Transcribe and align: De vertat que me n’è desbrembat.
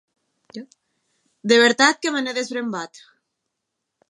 De 1.51 1.59
vertat 1.65 2.01
que 2.01 2.13
me 2.17 2.25
n’è 2.25 2.33
desbrembat. 2.39 2.93